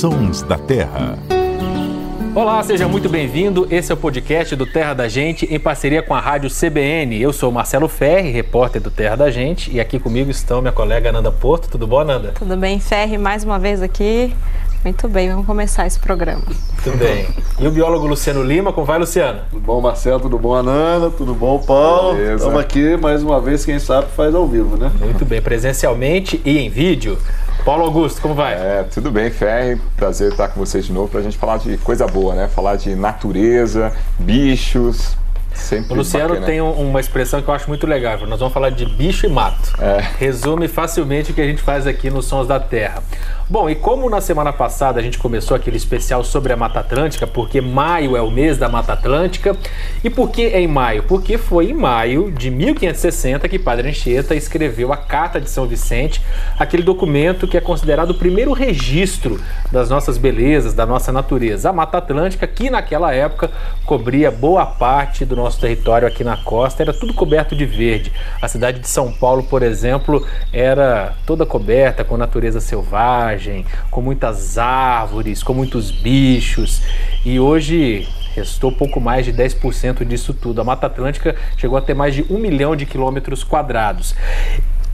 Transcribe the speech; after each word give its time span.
Sons 0.00 0.40
da 0.40 0.56
Terra. 0.56 1.18
Olá, 2.34 2.62
seja 2.62 2.88
muito 2.88 3.06
bem-vindo. 3.06 3.68
Esse 3.70 3.92
é 3.92 3.94
o 3.94 3.98
podcast 3.98 4.56
do 4.56 4.64
Terra 4.64 4.94
da 4.94 5.06
Gente 5.08 5.44
em 5.54 5.60
parceria 5.60 6.02
com 6.02 6.14
a 6.14 6.20
Rádio 6.20 6.48
CBN. 6.48 7.20
Eu 7.20 7.34
sou 7.34 7.52
Marcelo 7.52 7.86
Ferri, 7.86 8.30
repórter 8.30 8.80
do 8.80 8.90
Terra 8.90 9.14
da 9.14 9.30
Gente, 9.30 9.70
e 9.70 9.78
aqui 9.78 9.98
comigo 9.98 10.30
estão 10.30 10.62
minha 10.62 10.72
colega 10.72 11.10
Ananda 11.10 11.30
Porto. 11.30 11.68
Tudo 11.68 11.86
bom, 11.86 12.00
Ananda? 12.00 12.32
Tudo 12.32 12.56
bem, 12.56 12.80
Ferri, 12.80 13.18
mais 13.18 13.44
uma 13.44 13.58
vez 13.58 13.82
aqui. 13.82 14.34
Muito 14.82 15.06
bem, 15.06 15.28
vamos 15.28 15.44
começar 15.44 15.86
esse 15.86 16.00
programa. 16.00 16.44
Tudo 16.82 16.96
bem. 16.96 17.26
E 17.58 17.66
o 17.66 17.70
biólogo 17.70 18.06
Luciano 18.06 18.42
Lima, 18.42 18.72
como 18.72 18.86
vai, 18.86 18.98
Luciano? 18.98 19.40
Tudo 19.50 19.60
bom, 19.60 19.82
Marcelo? 19.82 20.20
Tudo 20.20 20.38
bom, 20.38 20.54
Ananda? 20.54 21.10
Tudo 21.10 21.34
bom, 21.34 21.58
Paulo? 21.58 22.18
Estamos 22.18 22.58
aqui 22.58 22.96
mais 22.96 23.22
uma 23.22 23.38
vez, 23.38 23.66
quem 23.66 23.78
sabe 23.78 24.06
faz 24.16 24.34
ao 24.34 24.46
vivo, 24.46 24.78
né? 24.78 24.90
Muito 24.98 25.26
bem, 25.26 25.42
presencialmente 25.42 26.40
e 26.42 26.56
em 26.58 26.70
vídeo. 26.70 27.18
Paulo 27.64 27.84
Augusto, 27.84 28.20
como 28.20 28.34
vai? 28.34 28.54
É, 28.54 28.86
tudo 28.92 29.10
bem, 29.10 29.30
Ferri. 29.30 29.80
Prazer 29.96 30.32
estar 30.32 30.48
com 30.48 30.60
vocês 30.60 30.86
de 30.86 30.92
novo 30.92 31.08
para 31.08 31.20
a 31.20 31.22
gente 31.22 31.36
falar 31.36 31.58
de 31.58 31.76
coisa 31.78 32.06
boa, 32.06 32.34
né? 32.34 32.48
Falar 32.48 32.76
de 32.76 32.94
natureza, 32.94 33.92
bichos, 34.18 35.16
Sempre 35.54 35.92
o 35.92 35.96
Luciano 35.96 36.28
bacana. 36.28 36.46
tem 36.46 36.60
um, 36.60 36.70
uma 36.70 37.00
expressão 37.00 37.42
que 37.42 37.48
eu 37.48 37.54
acho 37.54 37.68
muito 37.68 37.86
legal. 37.86 38.18
Nós 38.26 38.38
vamos 38.38 38.54
falar 38.54 38.70
de 38.70 38.86
bicho 38.86 39.26
e 39.26 39.28
mato. 39.28 39.74
É. 39.80 40.04
Resume 40.18 40.68
facilmente 40.68 41.32
o 41.32 41.34
que 41.34 41.40
a 41.40 41.46
gente 41.46 41.62
faz 41.62 41.86
aqui 41.86 42.10
nos 42.10 42.26
Sons 42.26 42.46
da 42.46 42.58
Terra. 42.60 43.02
Bom, 43.50 43.68
e 43.68 43.74
como 43.74 44.08
na 44.08 44.20
semana 44.20 44.52
passada 44.52 45.00
a 45.00 45.02
gente 45.02 45.18
começou 45.18 45.56
aquele 45.56 45.76
especial 45.76 46.22
sobre 46.22 46.52
a 46.52 46.56
Mata 46.56 46.78
Atlântica, 46.78 47.26
porque 47.26 47.60
maio 47.60 48.16
é 48.16 48.22
o 48.22 48.30
mês 48.30 48.56
da 48.56 48.68
Mata 48.68 48.92
Atlântica, 48.92 49.56
e 50.04 50.08
por 50.08 50.30
que 50.30 50.42
é 50.42 50.60
em 50.60 50.68
maio? 50.68 51.02
Porque 51.02 51.36
foi 51.36 51.70
em 51.70 51.74
maio 51.74 52.30
de 52.30 52.48
1560 52.48 53.48
que 53.48 53.58
Padre 53.58 53.88
Anchieta 53.88 54.36
escreveu 54.36 54.92
a 54.92 54.96
Carta 54.96 55.40
de 55.40 55.50
São 55.50 55.66
Vicente, 55.66 56.22
aquele 56.56 56.84
documento 56.84 57.48
que 57.48 57.56
é 57.56 57.60
considerado 57.60 58.10
o 58.10 58.14
primeiro 58.14 58.52
registro 58.52 59.40
das 59.72 59.90
nossas 59.90 60.16
belezas, 60.16 60.72
da 60.72 60.86
nossa 60.86 61.10
natureza. 61.10 61.70
A 61.70 61.72
Mata 61.72 61.98
Atlântica, 61.98 62.46
que 62.46 62.70
naquela 62.70 63.12
época 63.12 63.50
cobria 63.84 64.30
boa 64.30 64.64
parte 64.64 65.24
do 65.24 65.34
nosso 65.34 65.60
território 65.60 66.06
aqui 66.06 66.22
na 66.22 66.36
costa, 66.36 66.84
era 66.84 66.92
tudo 66.92 67.12
coberto 67.12 67.56
de 67.56 67.66
verde. 67.66 68.12
A 68.40 68.46
cidade 68.46 68.78
de 68.78 68.88
São 68.88 69.12
Paulo, 69.12 69.42
por 69.42 69.64
exemplo, 69.64 70.24
era 70.52 71.14
toda 71.26 71.44
coberta 71.44 72.04
com 72.04 72.16
natureza 72.16 72.60
selvagem 72.60 73.39
com 73.90 74.00
muitas 74.00 74.58
árvores, 74.58 75.42
com 75.42 75.54
muitos 75.54 75.90
bichos. 75.90 76.82
E 77.24 77.40
hoje 77.40 78.06
restou 78.34 78.70
pouco 78.70 79.00
mais 79.00 79.24
de 79.24 79.32
10% 79.32 80.04
disso 80.04 80.32
tudo. 80.32 80.60
A 80.60 80.64
Mata 80.64 80.86
Atlântica 80.86 81.34
chegou 81.56 81.76
a 81.76 81.80
ter 81.80 81.94
mais 81.94 82.14
de 82.14 82.24
um 82.30 82.38
milhão 82.38 82.76
de 82.76 82.86
quilômetros 82.86 83.42
quadrados. 83.42 84.14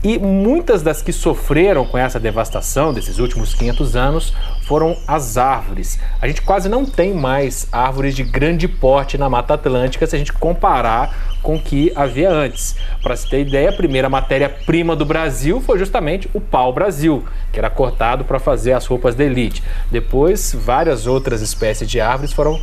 E 0.03 0.19
muitas 0.19 0.83
das 0.83 1.01
que 1.01 1.11
sofreram 1.11 1.83
com 1.83 1.97
essa 1.97 2.19
devastação 2.19 2.93
desses 2.93 3.17
últimos 3.17 3.55
500 3.55 3.95
anos 3.95 4.33
foram 4.61 4.95
as 5.07 5.37
árvores. 5.37 5.99
A 6.21 6.27
gente 6.27 6.43
quase 6.43 6.69
não 6.69 6.85
tem 6.85 7.15
mais 7.15 7.67
árvores 7.71 8.15
de 8.15 8.23
grande 8.23 8.67
porte 8.67 9.17
na 9.17 9.27
Mata 9.27 9.55
Atlântica 9.55 10.05
se 10.05 10.15
a 10.15 10.19
gente 10.19 10.31
comparar 10.31 11.37
com 11.41 11.55
o 11.55 11.61
que 11.61 11.91
havia 11.95 12.29
antes. 12.29 12.75
Para 13.01 13.15
se 13.15 13.27
ter 13.27 13.41
ideia, 13.41 13.69
a 13.69 13.73
primeira 13.73 14.07
matéria-prima 14.07 14.95
do 14.95 15.05
Brasil 15.05 15.59
foi 15.61 15.79
justamente 15.79 16.29
o 16.31 16.39
pau-brasil, 16.39 17.25
que 17.51 17.57
era 17.57 17.69
cortado 17.69 18.23
para 18.23 18.37
fazer 18.37 18.73
as 18.73 18.85
roupas 18.85 19.15
de 19.15 19.23
elite. 19.23 19.63
Depois, 19.89 20.53
várias 20.53 21.07
outras 21.07 21.41
espécies 21.41 21.89
de 21.89 21.99
árvores 21.99 22.31
foram 22.33 22.61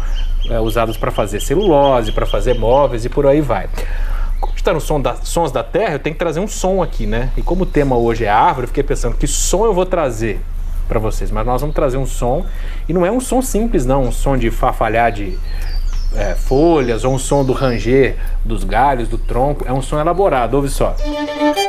é, 0.48 0.60
usadas 0.60 0.96
para 0.96 1.10
fazer 1.10 1.40
celulose, 1.40 2.12
para 2.12 2.26
fazer 2.26 2.54
móveis 2.54 3.04
e 3.04 3.08
por 3.08 3.26
aí 3.26 3.40
vai 3.40 3.68
está 4.56 4.72
no 4.72 4.80
som 4.80 5.00
da, 5.00 5.16
Sons 5.16 5.52
da 5.52 5.62
Terra, 5.62 5.94
eu 5.94 5.98
tenho 5.98 6.14
que 6.14 6.18
trazer 6.18 6.40
um 6.40 6.48
som 6.48 6.82
aqui, 6.82 7.06
né? 7.06 7.30
E 7.36 7.42
como 7.42 7.64
o 7.64 7.66
tema 7.66 7.96
hoje 7.96 8.24
é 8.24 8.28
árvore, 8.28 8.64
eu 8.64 8.68
fiquei 8.68 8.82
pensando 8.82 9.16
que 9.16 9.26
som 9.26 9.64
eu 9.64 9.74
vou 9.74 9.86
trazer 9.86 10.40
para 10.88 10.98
vocês. 10.98 11.30
Mas 11.30 11.46
nós 11.46 11.60
vamos 11.60 11.74
trazer 11.74 11.96
um 11.96 12.06
som, 12.06 12.44
e 12.88 12.92
não 12.92 13.04
é 13.04 13.10
um 13.10 13.20
som 13.20 13.40
simples, 13.40 13.86
não, 13.86 14.04
um 14.04 14.12
som 14.12 14.36
de 14.36 14.50
farfalhar 14.50 15.12
de 15.12 15.38
é, 16.14 16.34
folhas 16.34 17.04
ou 17.04 17.14
um 17.14 17.18
som 17.18 17.44
do 17.44 17.52
ranger 17.52 18.16
dos 18.44 18.64
galhos, 18.64 19.08
do 19.08 19.18
tronco. 19.18 19.64
É 19.66 19.72
um 19.72 19.82
som 19.82 19.98
elaborado, 19.98 20.54
ouve 20.54 20.68
só. 20.68 20.94
Música 21.04 21.63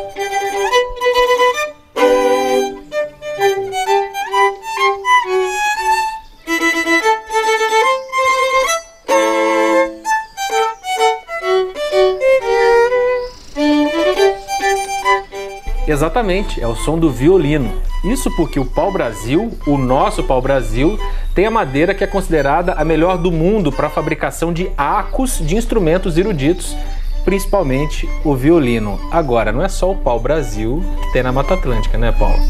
Exatamente, 15.88 16.60
é 16.60 16.68
o 16.68 16.76
som 16.76 16.98
do 16.98 17.12
violino. 17.12 17.72
Isso 18.04 18.30
porque 18.36 18.60
o 18.60 18.66
pau-brasil, 18.66 19.52
o 19.68 19.78
nosso 19.78 20.24
pau-brasil, 20.24 21.00
tem 21.34 21.46
a 21.46 21.52
madeira 21.52 21.94
que 21.94 22.04
é 22.04 22.08
considerada 22.08 22.74
a 22.74 22.84
melhor 22.84 23.18
do 23.18 23.32
mundo 23.32 23.72
para 23.72 23.88
a 23.88 23.90
fabricação 23.90 24.52
de 24.52 24.70
acos 24.76 25.40
de 25.40 25.56
instrumentos 25.56 26.18
eruditos, 26.18 26.76
principalmente 27.24 28.10
o 28.24 28.36
violino. 28.36 29.00
Agora, 29.12 29.52
não 29.52 29.64
é 29.64 29.70
só 29.70 29.92
o 29.92 29.98
pau-brasil 29.98 30.84
que 31.04 31.14
tem 31.14 31.22
na 31.22 31.32
Mata 31.32 31.54
Atlântica, 31.54 31.98
né, 31.98 32.12
Paulo? 32.12 32.42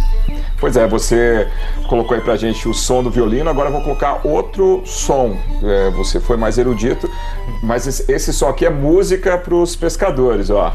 Pois 0.57 0.77
é, 0.77 0.87
você 0.87 1.47
colocou 1.89 2.15
aí 2.15 2.21
pra 2.23 2.37
gente 2.37 2.67
o 2.69 2.73
som 2.73 3.03
do 3.03 3.11
violino, 3.11 3.49
agora 3.49 3.67
eu 3.67 3.73
vou 3.73 3.81
colocar 3.81 4.21
outro 4.23 4.81
som. 4.85 5.37
É, 5.61 5.89
você 5.91 6.21
foi 6.21 6.37
mais 6.37 6.57
erudito, 6.57 7.09
mas 7.61 8.09
esse 8.09 8.31
som 8.31 8.47
aqui 8.47 8.65
é 8.65 8.69
música 8.69 9.37
para 9.37 9.53
os 9.53 9.75
pescadores, 9.75 10.49
ó. 10.49 10.73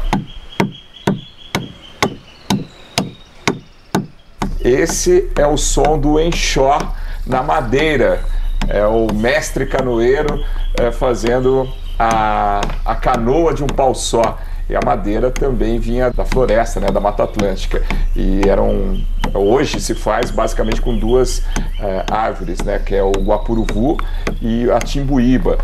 Esse 4.71 5.29
é 5.35 5.45
o 5.45 5.57
som 5.57 5.99
do 5.99 6.17
enxó 6.17 6.79
na 7.27 7.43
madeira. 7.43 8.23
É 8.69 8.85
o 8.85 9.13
mestre 9.13 9.65
canoeiro 9.65 10.45
é, 10.79 10.93
fazendo 10.93 11.67
a, 11.99 12.61
a 12.85 12.95
canoa 12.95 13.53
de 13.53 13.65
um 13.65 13.67
pau 13.67 13.93
só. 13.93 14.39
E 14.69 14.75
a 14.75 14.79
madeira 14.85 15.29
também 15.29 15.77
vinha 15.77 16.09
da 16.11 16.23
floresta, 16.23 16.79
né, 16.79 16.87
da 16.87 17.01
Mata 17.01 17.23
Atlântica. 17.23 17.83
E 18.15 18.47
eram 18.47 19.03
hoje 19.33 19.81
se 19.81 19.93
faz 19.93 20.31
basicamente 20.31 20.79
com 20.79 20.97
duas 20.97 21.43
é, 21.77 22.05
árvores, 22.09 22.59
né, 22.59 22.79
que 22.79 22.95
é 22.95 23.03
o 23.03 23.11
guapuruvu 23.11 23.97
e 24.41 24.71
a 24.71 24.79
timbuíba. 24.79 25.57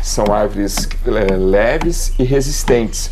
São 0.00 0.32
árvores 0.32 0.88
é, 1.06 1.36
leves 1.36 2.14
e 2.18 2.24
resistentes 2.24 3.10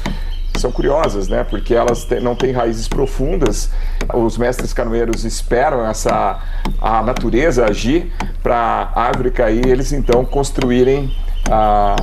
são 0.59 0.71
curiosas, 0.71 1.29
né? 1.29 1.45
Porque 1.45 1.75
elas 1.75 2.07
não 2.21 2.35
têm 2.35 2.53
raízes 2.53 2.89
profundas. 2.89 3.71
Os 4.13 4.37
mestres 4.37 4.73
canoeiros 4.73 5.25
esperam 5.25 5.87
essa 5.87 6.41
a 6.81 7.03
natureza 7.03 7.65
agir 7.65 8.13
para 8.43 8.91
a 8.95 9.03
árvore 9.03 9.31
cair, 9.31 9.67
eles 9.67 9.93
então 9.93 10.25
construírem 10.25 11.15
a, 11.51 11.97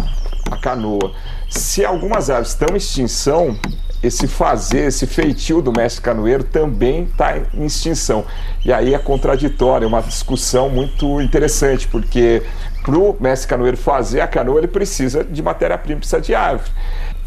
a 0.52 0.58
canoa. 0.58 1.12
Se 1.50 1.86
algumas 1.86 2.30
árvores 2.30 2.50
estão 2.50 2.70
em 2.74 2.78
extinção, 2.78 3.58
esse 4.02 4.28
fazer, 4.28 4.88
esse 4.88 5.06
feitio 5.06 5.62
do 5.62 5.74
mestre 5.74 6.02
canoeiro 6.02 6.44
também 6.44 7.04
está 7.04 7.38
em 7.54 7.66
extinção. 7.66 8.26
E 8.64 8.72
aí 8.72 8.94
é 8.94 8.98
contraditório, 8.98 9.86
é 9.86 9.88
uma 9.88 10.02
discussão 10.02 10.70
muito 10.70 11.20
interessante, 11.22 11.88
porque 11.88 12.42
para 12.82 12.98
o 12.98 13.16
mestre 13.20 13.50
canoeiro 13.50 13.78
fazer 13.78 14.22
a 14.22 14.28
canoa, 14.28 14.60
ele 14.60 14.68
precisa 14.68 15.24
de 15.24 15.44
matéria-prima, 15.44 16.00
precisa 16.00 16.22
de 16.22 16.34
árvore 16.34 16.72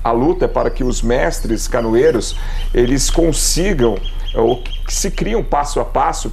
a 0.02 0.10
luta 0.10 0.46
é 0.46 0.48
para 0.48 0.70
que 0.70 0.82
os 0.82 1.02
mestres 1.02 1.68
canoeiros 1.68 2.36
eles 2.74 3.10
consigam 3.10 3.96
ou 4.34 4.62
que 4.62 4.94
se 4.94 5.10
criam 5.10 5.42
passo 5.42 5.80
a 5.80 5.84
passo 5.84 6.32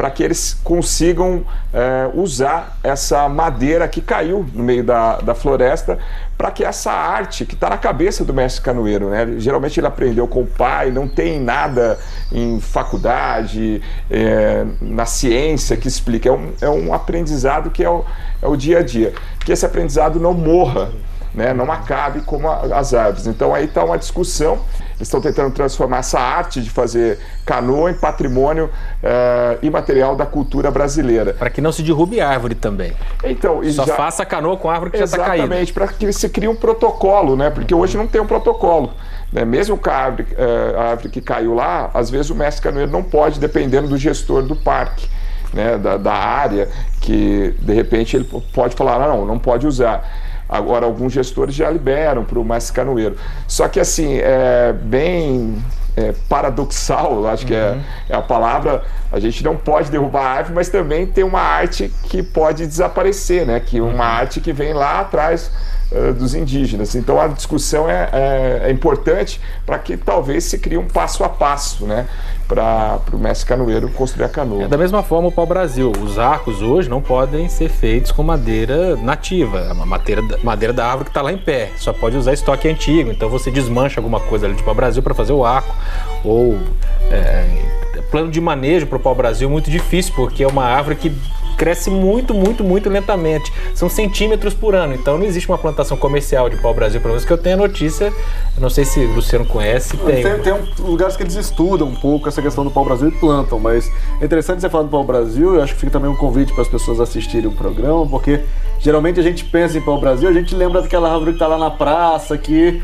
para 0.00 0.10
que 0.10 0.22
eles 0.22 0.58
consigam 0.64 1.44
é, 1.74 2.08
usar 2.14 2.78
essa 2.82 3.28
madeira 3.28 3.86
que 3.86 4.00
caiu 4.00 4.46
no 4.54 4.64
meio 4.64 4.82
da, 4.82 5.18
da 5.18 5.34
floresta 5.34 5.98
para 6.38 6.50
que 6.50 6.64
essa 6.64 6.90
arte 6.90 7.44
que 7.44 7.52
está 7.52 7.68
na 7.68 7.76
cabeça 7.76 8.24
do 8.24 8.32
mestre 8.32 8.62
canoeiro, 8.62 9.10
né? 9.10 9.34
geralmente 9.36 9.78
ele 9.78 9.86
aprendeu 9.86 10.26
com 10.26 10.40
o 10.40 10.46
pai, 10.46 10.90
não 10.90 11.06
tem 11.06 11.38
nada 11.38 11.98
em 12.32 12.58
faculdade, 12.60 13.82
é, 14.10 14.64
na 14.80 15.04
ciência 15.04 15.76
que 15.76 15.86
explica, 15.86 16.30
é 16.30 16.32
um, 16.32 16.52
é 16.62 16.70
um 16.70 16.94
aprendizado 16.94 17.70
que 17.70 17.84
é 17.84 17.90
o, 17.90 18.02
é 18.40 18.48
o 18.48 18.56
dia 18.56 18.78
a 18.78 18.82
dia, 18.82 19.12
que 19.44 19.52
esse 19.52 19.66
aprendizado 19.66 20.18
não 20.18 20.32
morra 20.32 20.90
né, 21.34 21.54
não 21.54 21.70
acabe 21.70 22.20
como 22.22 22.48
a, 22.48 22.78
as 22.78 22.92
árvores. 22.92 23.26
Então 23.26 23.54
aí 23.54 23.64
está 23.64 23.84
uma 23.84 23.98
discussão. 23.98 24.58
Eles 24.96 25.08
estão 25.08 25.20
tentando 25.20 25.50
transformar 25.54 25.98
essa 25.98 26.20
arte 26.20 26.60
de 26.60 26.68
fazer 26.68 27.18
canoa 27.46 27.90
em 27.90 27.94
patrimônio 27.94 28.66
uh, 28.66 29.64
imaterial 29.64 30.14
da 30.14 30.26
cultura 30.26 30.70
brasileira. 30.70 31.32
Para 31.32 31.48
que 31.48 31.62
não 31.62 31.72
se 31.72 31.82
derrube 31.82 32.20
árvore 32.20 32.54
também. 32.54 32.92
Então, 33.24 33.62
Só 33.72 33.86
já... 33.86 33.96
faça 33.96 34.26
canoa 34.26 34.58
com 34.58 34.68
árvore 34.68 34.90
que 34.90 34.98
já 34.98 35.04
está 35.04 35.16
caída. 35.16 35.46
Exatamente, 35.46 35.72
para 35.72 35.88
que 35.88 36.12
se 36.12 36.28
crie 36.28 36.48
um 36.48 36.54
protocolo, 36.54 37.34
né? 37.34 37.48
Porque 37.48 37.74
hoje 37.74 37.96
não 37.96 38.06
tem 38.06 38.20
um 38.20 38.26
protocolo. 38.26 38.92
Né? 39.32 39.42
Mesmo 39.42 39.78
com 39.78 39.88
a 39.88 39.94
árvore, 39.94 40.26
uh, 40.32 40.78
a 40.78 40.82
árvore 40.90 41.08
que 41.08 41.22
caiu 41.22 41.54
lá, 41.54 41.90
às 41.94 42.10
vezes 42.10 42.28
o 42.28 42.34
mestre 42.34 42.62
canoeiro 42.62 42.92
não 42.92 43.02
pode, 43.02 43.40
dependendo 43.40 43.88
do 43.88 43.96
gestor 43.96 44.42
do 44.42 44.56
parque. 44.56 45.08
Né, 45.52 45.76
da, 45.78 45.96
da 45.96 46.12
área, 46.12 46.68
que 47.00 47.56
de 47.60 47.74
repente 47.74 48.16
ele 48.16 48.24
pode 48.54 48.76
falar, 48.76 49.00
não, 49.00 49.26
não 49.26 49.36
pode 49.36 49.66
usar 49.66 50.08
Agora, 50.50 50.84
alguns 50.84 51.12
gestores 51.12 51.54
já 51.54 51.70
liberam 51.70 52.24
para 52.24 52.38
o 52.38 52.44
mais 52.44 52.72
canoeiro. 52.72 53.16
Só 53.46 53.68
que, 53.68 53.78
assim, 53.78 54.18
é 54.18 54.72
bem 54.72 55.62
é, 55.96 56.12
paradoxal, 56.28 57.26
acho 57.28 57.46
que 57.46 57.54
é, 57.54 57.70
uhum. 57.70 57.82
é, 58.08 58.16
a 58.16 58.22
palavra. 58.22 58.82
A 59.12 59.20
gente 59.20 59.44
não 59.44 59.56
pode 59.56 59.90
derrubar 59.90 60.22
a 60.22 60.30
árvore, 60.30 60.54
mas 60.56 60.68
também 60.68 61.06
tem 61.06 61.22
uma 61.22 61.40
arte 61.40 61.92
que 62.04 62.20
pode 62.20 62.66
desaparecer, 62.66 63.46
né? 63.46 63.60
Que 63.60 63.80
uma 63.80 63.92
uhum. 63.92 64.02
arte 64.02 64.40
que 64.40 64.52
vem 64.52 64.72
lá 64.72 65.00
atrás 65.00 65.52
uh, 65.92 66.12
dos 66.12 66.34
indígenas. 66.34 66.94
Então 66.94 67.20
a 67.20 67.28
discussão 67.28 67.88
é, 67.88 68.08
é, 68.12 68.60
é 68.64 68.70
importante 68.70 69.40
para 69.66 69.78
que 69.78 69.96
talvez 69.96 70.44
se 70.44 70.58
crie 70.58 70.78
um 70.78 70.86
passo 70.86 71.24
a 71.24 71.28
passo, 71.28 71.86
né? 71.86 72.06
Para 72.48 73.00
o 73.12 73.18
mestre 73.18 73.46
canoeiro 73.46 73.88
construir 73.90 74.24
a 74.24 74.28
canoa. 74.28 74.64
É 74.64 74.68
da 74.68 74.76
mesma 74.76 75.02
forma 75.02 75.28
o 75.28 75.32
pau-brasil. 75.32 75.92
Os 76.02 76.18
arcos 76.18 76.60
hoje 76.60 76.88
não 76.88 77.00
podem 77.00 77.48
ser 77.48 77.68
feitos 77.68 78.10
com 78.10 78.22
madeira 78.22 78.96
nativa, 78.96 79.70
a 79.70 79.74
madeira, 79.74 80.22
madeira 80.42 80.72
da 80.72 80.84
árvore 80.84 81.04
que 81.04 81.10
está 81.10 81.22
lá 81.22 81.32
em 81.32 81.38
pé. 81.38 81.70
Só 81.76 81.92
pode 81.92 82.16
usar 82.16 82.32
estoque 82.32 82.68
antigo. 82.68 83.10
Então 83.10 83.28
você 83.28 83.50
desmancha 83.50 84.00
alguma 84.00 84.18
coisa 84.18 84.46
ali 84.46 84.56
de 84.56 84.62
pau-brasil 84.62 85.02
para 85.02 85.14
fazer 85.14 85.32
o 85.32 85.44
arco 85.44 85.74
ou 86.24 86.58
é, 87.10 87.46
plano 88.10 88.30
de 88.30 88.40
manejo 88.40 88.86
para 88.86 88.96
o 88.96 89.00
pau-brasil 89.00 89.48
é 89.48 89.50
muito 89.50 89.70
difícil, 89.70 90.12
porque 90.14 90.42
é 90.42 90.46
uma 90.46 90.64
árvore 90.64 90.96
que 90.96 91.12
cresce 91.60 91.90
muito, 91.90 92.32
muito, 92.32 92.64
muito 92.64 92.88
lentamente. 92.88 93.52
São 93.74 93.86
centímetros 93.86 94.54
por 94.54 94.74
ano. 94.74 94.94
Então 94.94 95.18
não 95.18 95.26
existe 95.26 95.46
uma 95.46 95.58
plantação 95.58 95.94
comercial 95.94 96.48
de 96.48 96.56
pau-brasil, 96.56 97.02
pelo 97.02 97.12
menos 97.12 97.26
que 97.26 97.30
eu 97.30 97.36
tenha 97.36 97.54
notícia. 97.54 98.10
não 98.58 98.70
sei 98.70 98.86
se 98.86 98.98
o 98.98 99.12
Luciano 99.12 99.44
conhece. 99.44 99.94
Tem, 99.98 100.22
tem, 100.22 100.38
tem 100.38 100.52
um, 100.54 100.66
lugares 100.78 101.18
que 101.18 101.22
eles 101.22 101.34
estudam 101.34 101.86
um 101.86 101.94
pouco 101.94 102.28
essa 102.28 102.40
questão 102.40 102.64
do 102.64 102.70
pau-brasil 102.70 103.08
e 103.08 103.12
plantam, 103.12 103.60
mas 103.60 103.92
é 104.22 104.24
interessante 104.24 104.62
você 104.62 104.70
falar 104.70 104.84
do 104.84 104.90
pau-brasil. 104.90 105.56
Eu 105.56 105.62
acho 105.62 105.74
que 105.74 105.80
fica 105.80 105.92
também 105.92 106.10
um 106.10 106.16
convite 106.16 106.50
para 106.54 106.62
as 106.62 106.68
pessoas 106.68 106.98
assistirem 106.98 107.46
o 107.46 107.52
programa, 107.52 108.06
porque 108.06 108.40
geralmente 108.78 109.20
a 109.20 109.22
gente 109.22 109.44
pensa 109.44 109.76
em 109.76 109.82
pau-brasil, 109.82 110.30
a 110.30 110.32
gente 110.32 110.54
lembra 110.54 110.80
daquela 110.80 111.12
árvore 111.12 111.32
que 111.32 111.36
está 111.36 111.46
lá 111.46 111.58
na 111.58 111.70
praça, 111.70 112.38
que 112.38 112.82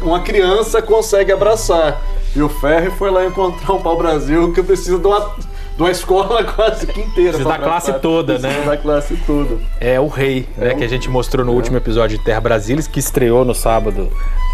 uma 0.00 0.20
criança 0.20 0.80
consegue 0.80 1.30
abraçar. 1.30 2.00
E 2.34 2.42
o 2.42 2.48
Ferri 2.48 2.90
foi 2.90 3.10
lá 3.10 3.24
encontrar 3.24 3.74
um 3.74 3.80
pau-brasil 3.80 4.52
que 4.52 4.62
precisa 4.62 4.98
de 4.98 5.06
uma 5.06 5.34
de 5.76 5.82
uma 5.82 5.90
escola 5.90 6.44
quase 6.54 6.86
que 6.86 7.00
inteira. 7.00 7.30
Precisa 7.30 7.48
da 7.48 7.58
classe 7.58 7.92
toda, 7.94 8.38
né? 8.38 8.64
da 8.64 8.76
classe 8.76 9.16
toda. 9.26 9.58
É 9.80 9.98
o 9.98 10.06
Rei, 10.06 10.48
é 10.56 10.66
né? 10.66 10.74
Um... 10.74 10.78
Que 10.78 10.84
a 10.84 10.88
gente 10.88 11.08
mostrou 11.08 11.44
no 11.44 11.52
é. 11.52 11.54
último 11.54 11.76
episódio 11.76 12.18
de 12.18 12.24
Terra 12.24 12.40
Brasilis, 12.40 12.86
que 12.86 13.00
estreou 13.00 13.44
no 13.44 13.54
sábado 13.54 14.08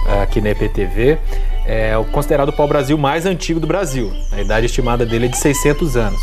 eh, 0.07 0.23
aqui 0.23 0.41
na 0.41 0.51
EPTV. 0.51 1.19
É 1.67 1.97
o 1.97 2.05
considerado 2.05 2.49
o 2.49 2.53
pau-brasil 2.53 2.97
mais 2.97 3.27
antigo 3.27 3.61
do 3.61 3.67
Brasil. 3.67 4.13
A 4.33 4.41
idade 4.41 4.67
estimada 4.67 5.05
dele 5.05 5.27
é 5.27 5.29
de 5.29 5.37
600 5.37 5.97
anos. 5.97 6.21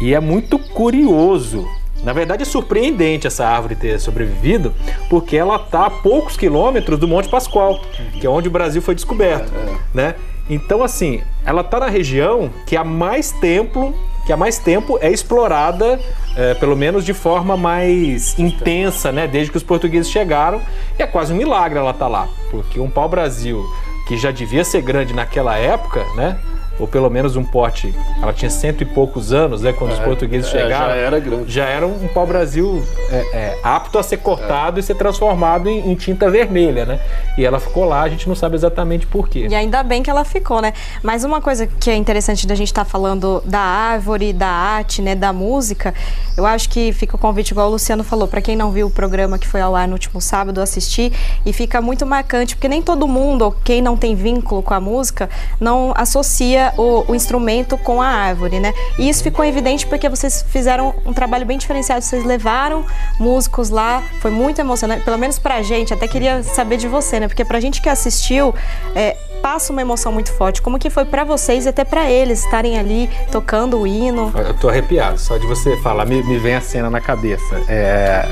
E 0.00 0.14
é 0.14 0.20
muito 0.20 0.58
curioso 0.58 1.68
na 2.02 2.12
verdade 2.12 2.42
é 2.42 2.44
surpreendente 2.44 3.28
essa 3.28 3.46
árvore 3.46 3.76
ter 3.76 4.00
sobrevivido, 4.00 4.74
porque 5.08 5.36
ela 5.36 5.54
está 5.54 5.86
a 5.86 5.90
poucos 5.90 6.36
quilômetros 6.36 6.98
do 6.98 7.06
Monte 7.06 7.28
Pascoal, 7.28 7.80
que 8.20 8.26
é 8.26 8.28
onde 8.28 8.48
o 8.48 8.50
Brasil 8.50 8.82
foi 8.82 8.94
descoberto, 8.96 9.52
é, 9.54 9.70
é. 9.70 9.76
né? 9.94 10.14
Então 10.48 10.82
assim, 10.82 11.22
ela 11.44 11.60
está 11.60 11.80
na 11.80 11.88
região 11.88 12.50
que 12.66 12.76
há 12.76 12.84
mais 12.84 13.32
tempo 13.32 13.94
que 14.24 14.32
há 14.32 14.36
mais 14.36 14.58
tempo 14.58 14.98
é 15.00 15.10
explorada, 15.10 15.98
é, 16.36 16.54
pelo 16.54 16.76
menos 16.76 17.04
de 17.04 17.12
forma 17.12 17.56
mais 17.56 18.38
intensa, 18.38 19.10
né? 19.10 19.26
Desde 19.26 19.50
que 19.50 19.56
os 19.56 19.62
portugueses 19.62 20.10
chegaram. 20.10 20.62
E 20.98 21.02
é 21.02 21.06
quase 21.06 21.32
um 21.32 21.36
milagre 21.36 21.78
ela 21.78 21.90
estar 21.90 22.04
tá 22.04 22.10
lá, 22.10 22.28
porque 22.50 22.78
um 22.78 22.88
pau-brasil 22.88 23.64
que 24.06 24.16
já 24.16 24.30
devia 24.30 24.64
ser 24.64 24.82
grande 24.82 25.12
naquela 25.12 25.56
época, 25.56 26.04
né? 26.14 26.38
Ou 26.82 26.88
pelo 26.88 27.08
menos 27.08 27.36
um 27.36 27.44
porte. 27.44 27.94
Ela 28.20 28.32
tinha 28.32 28.50
cento 28.50 28.82
e 28.82 28.84
poucos 28.84 29.32
anos, 29.32 29.62
né? 29.62 29.72
Quando 29.72 29.92
é, 29.92 29.94
os 29.94 30.00
portugueses 30.00 30.48
é, 30.48 30.62
chegaram. 30.62 30.88
Já 30.88 30.96
era 30.96 31.20
grande. 31.20 31.52
Já 31.52 31.64
era 31.64 31.86
um 31.86 32.08
pau-brasil 32.08 32.84
é, 33.08 33.16
é, 33.32 33.58
apto 33.62 34.00
a 34.00 34.02
ser 34.02 34.16
cortado 34.16 34.80
e 34.80 34.82
ser 34.82 34.96
transformado 34.96 35.68
em, 35.68 35.92
em, 35.92 35.94
tinta 35.94 36.28
vermelha, 36.28 36.84
né? 36.84 37.00
E 37.38 37.44
ela 37.44 37.60
ficou 37.60 37.84
lá, 37.84 38.02
a 38.02 38.08
gente 38.08 38.28
não 38.28 38.34
sabe 38.34 38.56
exatamente 38.56 39.06
por 39.06 39.28
quê. 39.28 39.46
E 39.48 39.54
ainda 39.54 39.80
bem 39.84 40.02
que 40.02 40.10
ela 40.10 40.24
ficou, 40.24 40.60
né? 40.60 40.72
Mas 41.04 41.22
uma 41.22 41.40
coisa 41.40 41.68
que 41.68 41.88
é 41.88 41.94
interessante 41.94 42.48
da 42.48 42.56
gente 42.56 42.66
estar 42.66 42.84
tá 42.84 42.90
falando 42.90 43.40
da 43.46 43.60
árvore, 43.60 44.32
da 44.32 44.48
arte, 44.48 45.00
né? 45.00 45.14
Da 45.14 45.32
música, 45.32 45.94
eu 46.36 46.44
acho 46.44 46.68
que 46.68 46.92
fica 46.92 47.14
o 47.14 47.18
convite, 47.18 47.52
igual 47.52 47.68
o 47.68 47.70
Luciano 47.70 48.02
falou, 48.02 48.26
para 48.26 48.40
quem 48.40 48.56
não 48.56 48.72
viu 48.72 48.88
o 48.88 48.90
programa 48.90 49.38
que 49.38 49.46
foi 49.46 49.60
ao 49.60 49.76
ar 49.76 49.86
no 49.86 49.92
último 49.92 50.20
sábado, 50.20 50.60
assistir, 50.60 51.12
e 51.46 51.52
fica 51.52 51.80
muito 51.80 52.04
marcante, 52.04 52.56
porque 52.56 52.66
nem 52.66 52.82
todo 52.82 53.06
mundo, 53.06 53.42
ou 53.42 53.52
quem 53.52 53.80
não 53.80 53.96
tem 53.96 54.16
vínculo 54.16 54.64
com 54.64 54.74
a 54.74 54.80
música, 54.80 55.30
não 55.60 55.92
associa 55.96 56.71
o, 56.76 57.04
o, 57.08 57.14
instrumento 57.14 57.76
com 57.78 58.00
a 58.00 58.06
árvore, 58.06 58.60
né? 58.60 58.72
E 58.98 59.08
isso 59.08 59.22
ficou 59.22 59.44
evidente 59.44 59.86
porque 59.86 60.08
vocês 60.08 60.44
fizeram 60.48 60.94
um 61.04 61.12
trabalho 61.12 61.44
bem 61.46 61.58
diferenciado. 61.58 62.02
Vocês 62.02 62.24
levaram 62.24 62.84
músicos 63.18 63.70
lá, 63.70 64.02
foi 64.20 64.30
muito 64.30 64.60
emocionante, 64.60 65.04
pelo 65.04 65.18
menos 65.18 65.38
pra 65.38 65.62
gente. 65.62 65.92
Até 65.92 66.08
queria 66.08 66.42
saber 66.42 66.76
de 66.76 66.88
você, 66.88 67.20
né? 67.20 67.28
Porque 67.28 67.44
pra 67.44 67.60
gente 67.60 67.80
que 67.80 67.88
assistiu, 67.88 68.54
é, 68.94 69.16
passa 69.42 69.72
uma 69.72 69.82
emoção 69.82 70.12
muito 70.12 70.32
forte. 70.32 70.62
Como 70.62 70.78
que 70.78 70.88
foi 70.88 71.04
para 71.04 71.24
vocês 71.24 71.66
e 71.66 71.68
até 71.68 71.84
para 71.84 72.10
eles 72.10 72.44
estarem 72.44 72.78
ali 72.78 73.10
tocando 73.30 73.80
o 73.80 73.86
hino? 73.86 74.32
Eu 74.34 74.54
tô 74.54 74.68
arrepiado, 74.68 75.18
só 75.18 75.36
de 75.36 75.46
você 75.46 75.76
falar, 75.78 76.06
me, 76.06 76.22
me 76.22 76.38
vem 76.38 76.54
a 76.54 76.60
cena 76.60 76.88
na 76.88 77.00
cabeça. 77.00 77.60
É, 77.68 78.28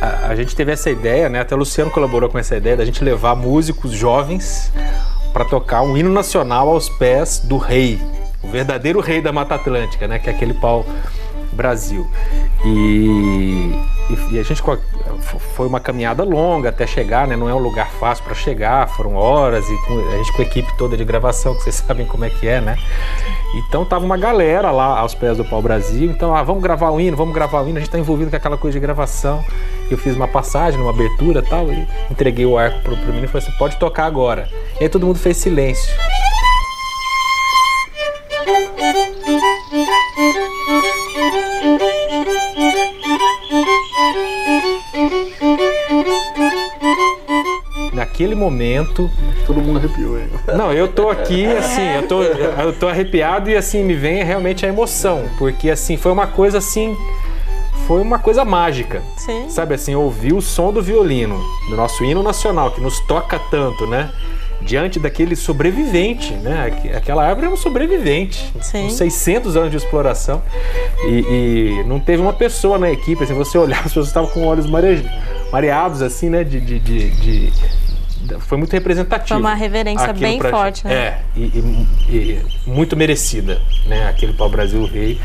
a, 0.00 0.28
a, 0.28 0.36
gente 0.36 0.54
teve 0.54 0.72
essa 0.72 0.90
ideia, 0.90 1.28
né? 1.28 1.40
Até 1.40 1.54
o 1.54 1.58
Luciano 1.58 1.90
colaborou 1.90 2.28
com 2.28 2.38
essa 2.38 2.56
ideia 2.56 2.76
da 2.76 2.84
gente 2.84 3.02
levar 3.02 3.34
músicos 3.34 3.92
jovens 3.92 4.70
para 5.32 5.44
tocar 5.44 5.82
um 5.82 5.96
hino 5.96 6.10
nacional 6.10 6.68
aos 6.68 6.88
pés 6.88 7.38
do 7.38 7.56
rei, 7.56 8.00
o 8.42 8.48
verdadeiro 8.48 9.00
rei 9.00 9.20
da 9.20 9.32
Mata 9.32 9.54
Atlântica, 9.54 10.06
né? 10.06 10.18
Que 10.18 10.28
é 10.28 10.32
aquele 10.32 10.54
pau 10.54 10.84
Brasil. 11.52 12.08
E, 12.64 13.72
e, 14.30 14.38
a 14.38 14.42
gente 14.42 14.62
foi 15.54 15.66
uma 15.66 15.80
caminhada 15.80 16.24
longa 16.24 16.70
até 16.70 16.86
chegar, 16.86 17.26
né? 17.26 17.36
Não 17.36 17.48
é 17.48 17.54
um 17.54 17.58
lugar 17.58 17.90
fácil 17.92 18.24
para 18.24 18.34
chegar, 18.34 18.88
foram 18.88 19.14
horas 19.14 19.64
e 19.68 19.72
a 19.72 20.16
gente 20.16 20.32
com 20.32 20.42
a 20.42 20.44
equipe 20.44 20.76
toda 20.76 20.96
de 20.96 21.04
gravação, 21.04 21.54
que 21.54 21.62
vocês 21.62 21.76
sabem 21.86 22.06
como 22.06 22.24
é 22.24 22.30
que 22.30 22.48
é, 22.48 22.60
né? 22.60 22.76
Então 23.54 23.84
tava 23.84 24.04
uma 24.04 24.16
galera 24.16 24.70
lá 24.70 24.98
aos 24.98 25.14
pés 25.14 25.36
do 25.36 25.44
Pau 25.44 25.60
Brasil. 25.60 26.10
Então, 26.10 26.34
ah, 26.34 26.42
vamos 26.42 26.62
gravar 26.62 26.90
o 26.90 27.00
hino, 27.00 27.16
vamos 27.16 27.34
gravar 27.34 27.62
o 27.62 27.68
hino. 27.68 27.76
A 27.76 27.80
gente 27.80 27.90
tá 27.90 27.98
envolvido 27.98 28.30
com 28.30 28.36
aquela 28.36 28.56
coisa 28.56 28.78
de 28.78 28.80
gravação. 28.80 29.44
Eu 29.90 29.98
fiz 29.98 30.16
uma 30.16 30.28
passagem, 30.28 30.80
uma 30.80 30.90
abertura, 30.90 31.42
tal, 31.42 31.70
e 31.70 31.86
entreguei 32.10 32.46
o 32.46 32.56
arco 32.56 32.80
pro, 32.82 32.96
pro 32.96 33.06
menino 33.08 33.24
e 33.24 33.28
falei 33.28 33.46
assim: 33.46 33.58
"Pode 33.58 33.76
tocar 33.76 34.06
agora". 34.06 34.48
E 34.80 34.84
aí 34.84 34.88
todo 34.88 35.06
mundo 35.06 35.18
fez 35.18 35.36
silêncio. 35.36 35.92
naquele 48.22 48.34
momento. 48.34 49.10
Todo 49.46 49.60
mundo 49.60 49.78
arrepiou, 49.78 50.18
hein? 50.18 50.28
Não, 50.56 50.72
eu 50.72 50.88
tô 50.88 51.10
aqui, 51.10 51.46
assim, 51.46 51.86
eu 51.96 52.06
tô, 52.06 52.22
eu 52.22 52.72
tô 52.72 52.88
arrepiado 52.88 53.50
e 53.50 53.56
assim, 53.56 53.82
me 53.82 53.94
vem 53.94 54.22
realmente 54.22 54.64
a 54.64 54.68
emoção. 54.68 55.24
Porque 55.38 55.70
assim, 55.70 55.96
foi 55.96 56.12
uma 56.12 56.26
coisa 56.26 56.58
assim. 56.58 56.96
Foi 57.86 58.00
uma 58.00 58.18
coisa 58.18 58.44
mágica. 58.44 59.02
Sim. 59.16 59.46
Sabe 59.48 59.74
assim, 59.74 59.94
ouvir 59.94 60.32
o 60.32 60.40
som 60.40 60.72
do 60.72 60.80
violino, 60.80 61.40
do 61.68 61.76
nosso 61.76 62.04
hino 62.04 62.22
nacional, 62.22 62.70
que 62.70 62.80
nos 62.80 63.00
toca 63.00 63.38
tanto, 63.50 63.86
né? 63.86 64.10
diante 64.64 64.98
daquele 64.98 65.34
sobrevivente, 65.36 66.32
né? 66.34 66.72
Aquela 66.94 67.24
árvore 67.26 67.46
é 67.46 67.50
um 67.50 67.56
sobrevivente, 67.56 68.52
Sim. 68.60 68.88
600 68.88 69.56
anos 69.56 69.70
de 69.70 69.76
exploração 69.76 70.42
e, 71.04 71.80
e, 71.80 71.84
não 71.86 71.98
teve 71.98 72.22
uma 72.22 72.32
pessoa 72.32 72.78
na 72.78 72.90
equipe, 72.90 73.22
assim, 73.24 73.34
você 73.34 73.58
olhar, 73.58 73.78
as 73.78 73.84
pessoas 73.84 74.06
estavam 74.06 74.30
com 74.30 74.46
olhos 74.46 74.66
mareados, 75.50 76.02
assim, 76.02 76.30
né? 76.30 76.44
de, 76.44 76.60
de, 76.60 76.78
de, 76.78 77.10
de 77.10 77.52
foi 78.40 78.58
muito 78.58 78.72
representativo. 78.72 79.28
Foi 79.28 79.38
uma 79.38 79.54
reverência 79.54 80.12
bem 80.12 80.38
pra, 80.38 80.50
forte, 80.50 80.86
né? 80.86 80.94
É, 80.94 81.22
e, 81.36 81.40
e, 81.40 81.86
e, 82.08 82.42
muito 82.66 82.96
merecida, 82.96 83.60
né? 83.86 84.08
Aquele 84.08 84.32
pau 84.32 84.48
Brasil 84.48 84.84
Rei. 84.84 85.20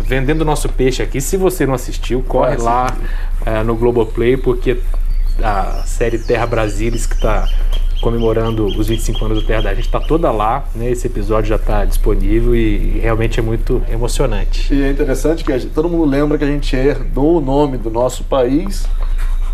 Vendendo 0.00 0.44
nosso 0.44 0.68
peixe 0.68 1.02
aqui. 1.02 1.20
Se 1.20 1.36
você 1.36 1.66
não 1.66 1.74
assistiu, 1.74 2.22
corre 2.22 2.56
lá 2.56 2.96
uh, 3.40 3.64
no 3.64 3.74
Globoplay, 3.74 4.36
porque 4.36 4.78
a 5.42 5.82
série 5.84 6.18
Terra 6.18 6.46
Brasilis, 6.46 7.06
que 7.06 7.14
está 7.14 7.48
comemorando 8.00 8.66
os 8.66 8.88
25 8.88 9.24
anos 9.24 9.40
do 9.40 9.46
Terra 9.46 9.62
da 9.62 9.74
Gente, 9.74 9.86
está 9.86 10.00
toda 10.00 10.30
lá, 10.30 10.64
né? 10.74 10.90
Esse 10.90 11.06
episódio 11.06 11.48
já 11.50 11.56
está 11.56 11.84
disponível 11.84 12.54
e, 12.54 12.96
e, 12.96 13.00
realmente 13.00 13.38
é 13.38 13.42
muito 13.42 13.82
emocionante. 13.90 14.72
E 14.72 14.82
é 14.82 14.90
interessante 14.90 15.44
que 15.44 15.58
gente, 15.58 15.72
todo 15.72 15.88
mundo 15.88 16.04
lembra 16.04 16.38
que 16.38 16.44
a 16.44 16.46
gente 16.46 16.74
herdou 16.74 17.38
o 17.38 17.40
nome 17.40 17.76
do 17.76 17.90
nosso 17.90 18.24
país 18.24 18.86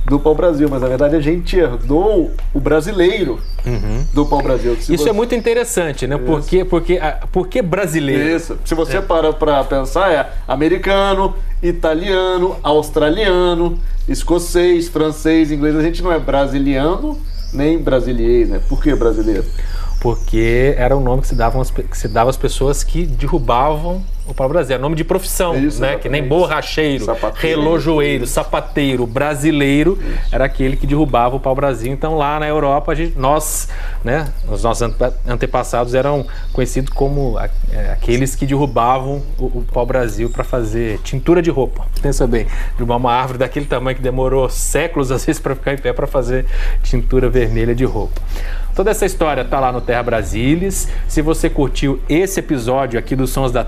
do 0.08 0.20
pau-brasil, 0.20 0.68
mas 0.70 0.80
na 0.80 0.88
verdade 0.88 1.16
a 1.16 1.20
gente 1.20 1.56
herdou 1.56 2.30
o 2.54 2.60
brasileiro 2.60 3.40
uhum. 3.64 4.04
do 4.12 4.24
pau-brasil. 4.24 4.74
Isso 4.74 4.96
você... 4.96 5.10
é 5.10 5.12
muito 5.12 5.34
interessante, 5.34 6.06
né? 6.06 6.16
Porque, 6.16 6.64
porque, 6.64 7.00
porque 7.32 7.60
brasileiro? 7.60 8.36
Isso. 8.36 8.56
Se 8.64 8.74
você 8.74 8.98
é. 8.98 9.00
para 9.00 9.32
para 9.32 9.64
pensar, 9.64 10.12
é 10.12 10.30
americano, 10.46 11.34
italiano, 11.62 12.56
australiano, 12.62 13.78
escocês, 14.08 14.88
francês, 14.88 15.50
inglês. 15.50 15.74
A 15.74 15.82
gente 15.82 16.02
não 16.02 16.12
é 16.12 16.18
brasiliano 16.18 17.18
nem 17.52 17.78
brasiliense, 17.78 18.50
né? 18.52 18.60
Por 18.68 18.82
que 18.82 18.94
brasileiro? 18.94 19.44
Porque 20.00 20.74
era 20.76 20.96
um 20.96 21.00
nome 21.00 21.22
que 21.22 21.28
se, 21.28 21.34
davam, 21.34 21.64
que 21.64 21.98
se 21.98 22.06
dava 22.06 22.30
às 22.30 22.36
pessoas 22.36 22.84
que 22.84 23.04
derrubavam 23.04 24.04
o 24.26 24.34
pau-brasil. 24.34 24.76
É 24.76 24.78
nome 24.78 24.96
de 24.96 25.04
profissão, 25.04 25.56
Isso, 25.56 25.80
né? 25.80 25.96
Que 25.96 26.08
nem 26.08 26.22
borracheiro, 26.22 27.04
sapateiro. 27.04 27.60
relojoeiro, 27.60 28.26
sapateiro, 28.26 29.06
brasileiro, 29.06 29.98
Isso. 30.00 30.34
era 30.34 30.44
aquele 30.44 30.76
que 30.76 30.86
derrubava 30.86 31.36
o 31.36 31.40
pau-brasil. 31.40 31.92
Então 31.92 32.16
lá 32.16 32.40
na 32.40 32.48
Europa, 32.48 32.94
gente, 32.94 33.18
nós, 33.18 33.68
né, 34.04 34.32
os 34.48 34.62
nossos 34.62 34.88
antepassados 35.26 35.94
eram 35.94 36.26
conhecidos 36.52 36.92
como 36.92 37.38
é, 37.72 37.92
aqueles 37.92 38.34
que 38.34 38.46
derrubavam 38.46 39.22
o, 39.38 39.44
o 39.44 39.66
pau-brasil 39.72 40.28
para 40.30 40.44
fazer 40.44 40.98
tintura 41.02 41.40
de 41.40 41.50
roupa. 41.50 41.86
Pensa 42.02 42.26
bem, 42.26 42.46
derrubar 42.76 42.96
uma 42.96 43.12
árvore 43.12 43.38
daquele 43.38 43.66
tamanho 43.66 43.96
que 43.96 44.02
demorou 44.02 44.48
séculos 44.48 45.10
às 45.12 45.24
vezes 45.24 45.40
para 45.40 45.54
ficar 45.54 45.74
em 45.74 45.78
pé 45.78 45.92
para 45.92 46.06
fazer 46.06 46.46
tintura 46.82 47.28
vermelha 47.28 47.74
de 47.74 47.84
roupa. 47.84 48.20
Toda 48.76 48.90
essa 48.90 49.06
história 49.06 49.42
tá 49.42 49.58
lá 49.58 49.72
no 49.72 49.80
Terra 49.80 50.02
Brasilis. 50.02 50.86
Se 51.08 51.22
você 51.22 51.48
curtiu 51.48 51.98
esse 52.10 52.40
episódio 52.40 52.98
aqui 52.98 53.16
dos 53.16 53.30
Sons 53.30 53.50
da 53.50 53.64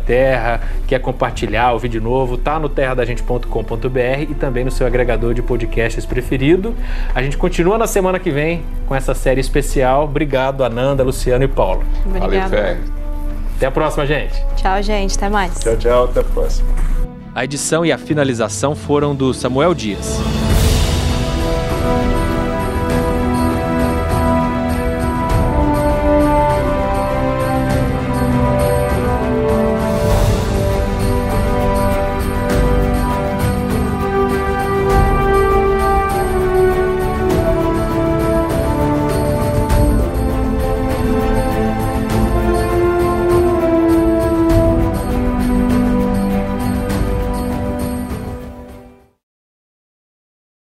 Terra, 0.48 0.60
quer 0.86 1.00
compartilhar, 1.00 1.72
ouvir 1.72 1.88
de 1.88 2.00
novo, 2.00 2.38
tá 2.38 2.58
no 2.58 2.68
terradagente.com.br 2.68 4.22
e 4.22 4.34
também 4.34 4.64
no 4.64 4.70
seu 4.70 4.86
agregador 4.86 5.34
de 5.34 5.42
podcasts 5.42 6.06
preferido. 6.06 6.74
A 7.14 7.22
gente 7.22 7.36
continua 7.36 7.76
na 7.76 7.86
semana 7.86 8.18
que 8.18 8.30
vem 8.30 8.62
com 8.86 8.94
essa 8.94 9.14
série 9.14 9.40
especial. 9.40 10.04
Obrigado, 10.04 10.64
Ananda, 10.64 11.02
Luciano 11.02 11.44
e 11.44 11.48
Paulo. 11.48 11.84
Obrigado. 12.06 12.50
Valeu, 12.50 12.76
Até 13.56 13.66
a 13.66 13.70
próxima, 13.70 14.06
gente. 14.06 14.34
Tchau, 14.56 14.82
gente. 14.82 15.16
Até 15.16 15.28
mais. 15.28 15.58
Tchau, 15.60 15.76
tchau. 15.76 16.04
Até 16.04 16.20
a 16.20 16.24
próxima. 16.24 16.68
A 17.34 17.44
edição 17.44 17.84
e 17.84 17.92
a 17.92 17.98
finalização 17.98 18.74
foram 18.74 19.14
do 19.14 19.34
Samuel 19.34 19.74
Dias. 19.74 20.18